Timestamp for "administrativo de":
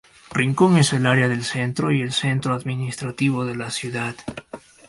2.55-3.55